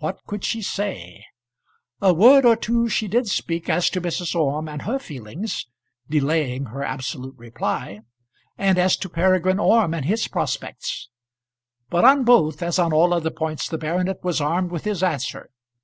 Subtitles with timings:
[0.00, 1.24] What could she say?
[2.00, 4.34] A word or two she did speak as to Mrs.
[4.34, 5.68] Orme and her feelings,
[6.10, 8.00] delaying her absolute reply
[8.58, 11.10] and as to Peregrine Orme and his prospects;
[11.90, 15.48] but on both, as on all other points, the baronet was armed with his answer.